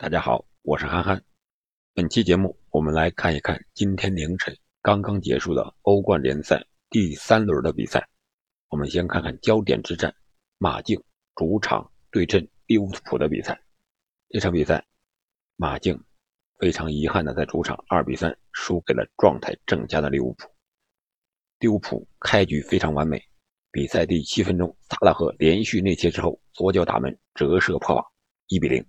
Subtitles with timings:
[0.00, 1.20] 大家好，我是憨憨。
[1.92, 8.08] 本期节目，我们来看一看今天凌晨刚刚结束的欧冠联赛第三轮的比赛。
[8.68, 10.14] 我们先看看焦点之战，
[10.58, 11.02] 马竞
[11.34, 13.60] 主场对阵利物浦的比赛。
[14.28, 14.86] 这场比赛，
[15.56, 16.00] 马竞
[16.60, 20.48] 非常遗憾的在主场二比三输给了状态正佳的利物浦。
[21.58, 23.20] 利物浦开局非常完美，
[23.72, 28.04] 比赛第七分钟，萨拉赫连续内切之后，左脚打门折射破网，
[28.46, 28.86] 一比零。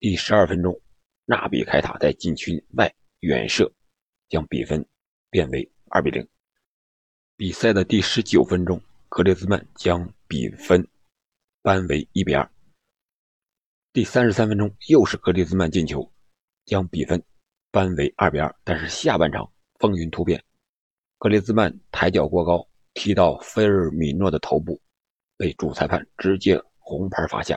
[0.00, 0.80] 第十二分钟，
[1.26, 3.70] 纳比凯塔在禁区外远射，
[4.30, 4.82] 将比分
[5.28, 6.26] 变为二比零。
[7.36, 10.88] 比赛的第十九分钟，格列兹曼将比分
[11.60, 12.50] 扳为一比二。
[13.92, 16.10] 第三十三分钟，又是格列兹曼进球，
[16.64, 17.22] 将比分
[17.70, 18.56] 扳为二比二。
[18.64, 20.42] 但是下半场风云突变，
[21.18, 24.80] 格列兹曼抬脚过高，踢到菲尔米诺的头部，
[25.36, 27.54] 被主裁判直接红牌罚下。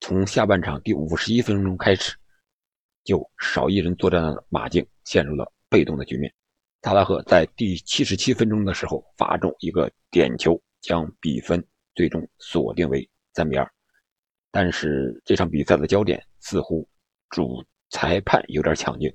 [0.00, 2.16] 从下半场第五十一分钟开始，
[3.04, 6.32] 就少一人作战的马竞陷入了被动的局面。
[6.80, 11.62] 萨拉赫在第七十七分钟的时候罚中一个点球，将比分
[11.94, 13.70] 最终锁定为三比二。
[14.50, 16.88] 但是这场比赛的焦点似乎
[17.28, 19.14] 主裁判有点抢镜。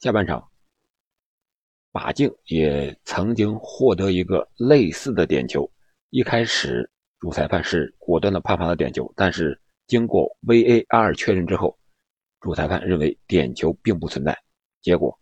[0.00, 0.46] 下半场，
[1.92, 5.68] 马竞也曾经获得一个类似的点球，
[6.10, 6.88] 一开始
[7.20, 9.58] 主裁判是果断的判罚了点球，但是。
[9.88, 11.76] 经过 VAR 确认之后，
[12.40, 14.38] 主裁判认为点球并不存在，
[14.82, 15.18] 结果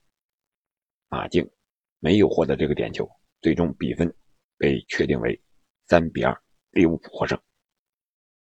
[1.08, 1.48] 马竞
[2.00, 3.08] 没有获得这个点球，
[3.40, 4.12] 最终比分
[4.58, 5.40] 被确定为
[5.86, 6.36] 三比二，
[6.72, 7.40] 利物浦获胜。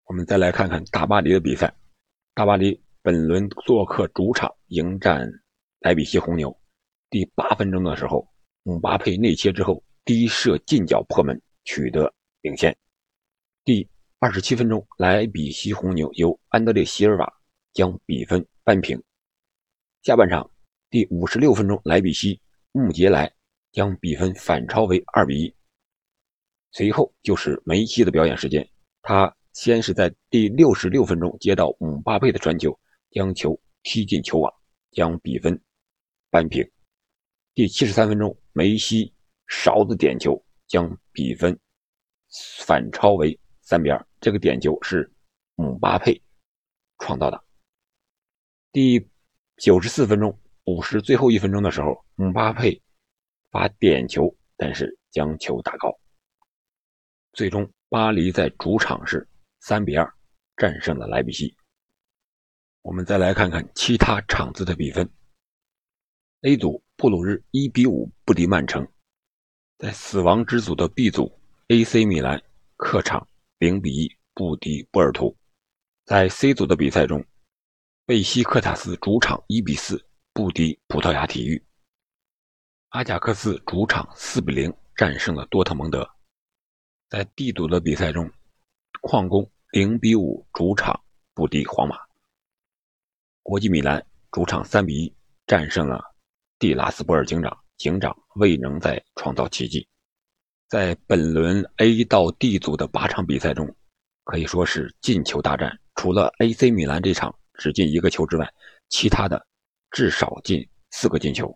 [0.06, 1.72] 我们再来看看大巴黎的比赛，
[2.34, 5.30] 大巴黎本轮做客主场迎战
[5.78, 6.54] 莱比锡红牛，
[7.08, 8.28] 第八分钟的时候，
[8.64, 12.76] 姆巴佩内切之后低射近角破门，取得领先。
[13.64, 13.88] 第
[14.22, 17.40] 二十七分钟，莱比锡红牛由安德烈·席尔瓦
[17.72, 19.02] 将比分扳平。
[20.02, 20.50] 下半场
[20.90, 22.38] 第五十六分钟，莱比锡
[22.72, 23.32] 穆杰莱
[23.72, 25.54] 将比分反超为二比一。
[26.70, 28.68] 随后就是梅西的表演时间，
[29.00, 32.78] 他先是在第六十六分钟接到姆巴佩的传球，
[33.12, 34.52] 将球踢进球网，
[34.90, 35.58] 将比分
[36.28, 36.62] 扳平。
[37.54, 39.14] 第七十三分钟，梅西
[39.46, 41.58] 勺子点球，将比分
[42.66, 43.34] 反超为。
[43.70, 45.08] 三比二，这个点球是
[45.54, 46.20] 姆巴佩
[46.98, 47.40] 创造的。
[48.72, 49.08] 第
[49.58, 52.82] 九十四分钟，五十最后一分钟的时候，姆巴佩
[53.52, 55.96] 发点球，但是将球打高。
[57.32, 59.24] 最终，巴黎在主场是
[59.60, 60.14] 三比二
[60.56, 61.56] 战胜了莱比锡。
[62.82, 65.08] 我们再来看看其他场次的比分。
[66.40, 68.84] A 组，布鲁日一比五不敌曼城。
[69.78, 71.32] 在死亡之组的 B 组
[71.68, 72.42] ，AC 米兰
[72.74, 73.24] 客场。
[73.60, 75.36] 零比一不敌波尔图，
[76.06, 77.22] 在 C 组的比赛中，
[78.06, 81.62] 贝西克塔斯主场一比四不敌葡萄牙体育，
[82.88, 86.10] 阿贾克斯主场四比零战胜了多特蒙德。
[87.10, 88.32] 在 D 组的比赛中，
[89.02, 90.98] 矿工零比五主场
[91.34, 91.98] 不敌皇马，
[93.42, 95.14] 国际米兰主场三比一
[95.46, 96.02] 战胜了
[96.58, 99.86] 蒂拉斯波尔警长，警长未能再创造奇迹。
[100.70, 103.68] 在本轮 A 到 D 组的八场比赛中，
[104.22, 105.76] 可以说是进球大战。
[105.96, 108.48] 除了 AC 米兰这场只进一个球之外，
[108.88, 109.44] 其他的
[109.90, 111.52] 至少进四个进球。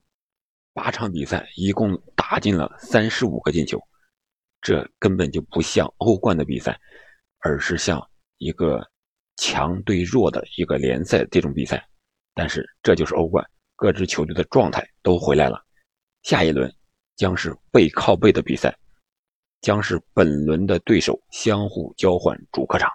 [0.73, 3.81] 八场比赛一共打进了三十五个进球，
[4.61, 6.77] 这根本就不像欧冠的比赛，
[7.39, 8.05] 而是像
[8.39, 8.85] 一个
[9.37, 11.87] 强对弱的一个联赛这种比赛。
[12.35, 15.65] 但是这就是欧冠，各支球队的状态都回来了。
[16.25, 16.69] 下一轮
[17.15, 18.77] 将是背靠背的比赛。
[19.65, 22.91] 将是本轮的对手相互交换主客场。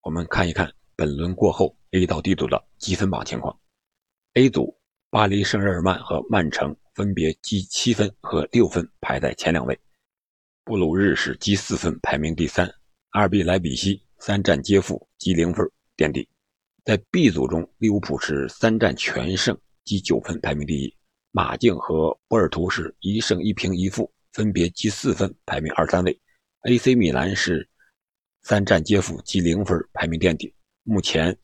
[0.00, 3.54] 我们看一看本轮过后 A 到 D 组的积分榜情况。
[4.32, 4.74] A 组，
[5.10, 9.78] 巴黎圣日耳曼和曼城分别积七分和六分，排在前两位。
[10.64, 12.66] 布鲁日是积四分，排名第三。
[13.10, 16.26] 二比莱比锡三战皆负，积零分，垫底。
[16.82, 19.54] 在 B 组中，利物浦是三战全胜，
[19.84, 20.96] 积九分，排名第一。
[21.30, 24.10] 马竞和波尔图是一胜一平一负。
[24.38, 26.16] 分别积四分，排名二三位。
[26.62, 27.68] AC 米兰是
[28.42, 30.54] 三战皆负，积零分，排名垫底。
[30.84, 31.36] 目前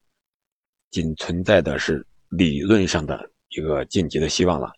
[0.92, 4.72] 仅存在的是理论上的一个晋级的希望了。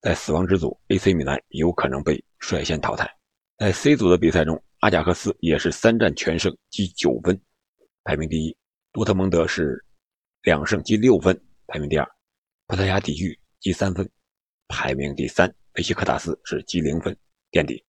[0.00, 3.06] 在死亡之组，AC 米兰有可能被率先淘汰。
[3.58, 7.38] 在 C 组的比赛中，阿贾克斯也是三战全胜，积九分，
[8.02, 8.56] 排名第一。
[8.92, 9.84] 多特蒙德是
[10.44, 12.08] 两胜积六分，排名第二。
[12.66, 14.08] 葡萄牙体育积三分，
[14.68, 15.54] 排名第三。
[15.74, 17.14] 贝西克塔斯是积零分。
[17.52, 17.84] 垫底。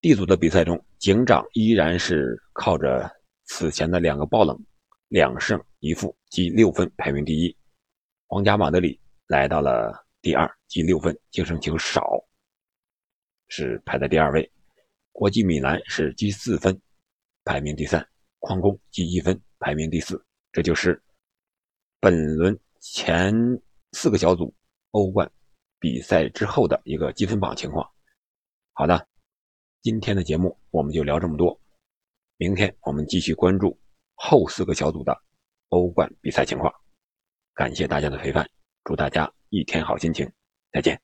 [0.00, 3.10] D 组的比赛中，警长依然是靠着
[3.46, 4.56] 此前的两个爆冷，
[5.08, 7.56] 两胜一负，积六分排名第一。
[8.28, 12.06] 皇家马德里来到了第二，积六分，净胜球少，
[13.48, 14.48] 是排在第二位。
[15.10, 16.80] 国际米兰是积四分，
[17.44, 18.06] 排名第三。
[18.38, 20.24] 矿工积一分，排名第四。
[20.52, 21.02] 这就是
[21.98, 23.34] 本轮前
[23.92, 24.54] 四个小组
[24.92, 25.28] 欧冠
[25.80, 27.90] 比赛之后的一个积分榜情况。
[28.76, 29.06] 好的，
[29.82, 31.60] 今天的节目我们就聊这么多。
[32.38, 33.78] 明天我们继续关注
[34.14, 35.16] 后四个小组的
[35.68, 36.74] 欧冠比赛情况。
[37.54, 38.44] 感谢大家的陪伴，
[38.82, 40.28] 祝大家一天好心情，
[40.72, 41.00] 再见。